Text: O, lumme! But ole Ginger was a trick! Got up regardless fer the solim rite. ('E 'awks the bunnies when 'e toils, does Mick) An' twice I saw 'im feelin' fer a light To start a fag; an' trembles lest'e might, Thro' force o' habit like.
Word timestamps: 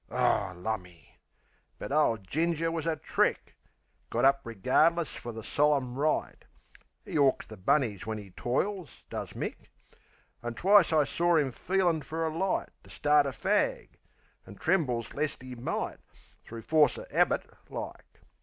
O, 0.09 0.53
lumme! 0.55 1.05
But 1.77 1.91
ole 1.91 2.17
Ginger 2.17 2.71
was 2.71 2.87
a 2.87 2.95
trick! 2.95 3.55
Got 4.09 4.25
up 4.25 4.41
regardless 4.43 5.11
fer 5.15 5.31
the 5.31 5.43
solim 5.43 5.93
rite. 5.95 6.43
('E 7.07 7.17
'awks 7.19 7.45
the 7.45 7.55
bunnies 7.55 8.07
when 8.07 8.17
'e 8.17 8.31
toils, 8.31 9.03
does 9.11 9.33
Mick) 9.33 9.69
An' 10.41 10.55
twice 10.55 10.91
I 10.91 11.03
saw 11.03 11.37
'im 11.37 11.51
feelin' 11.51 12.01
fer 12.01 12.25
a 12.25 12.35
light 12.35 12.69
To 12.83 12.89
start 12.89 13.27
a 13.27 13.31
fag; 13.31 13.89
an' 14.47 14.55
trembles 14.55 15.09
lest'e 15.13 15.53
might, 15.55 15.97
Thro' 16.45 16.63
force 16.63 16.97
o' 16.97 17.05
habit 17.11 17.47
like. 17.69 18.21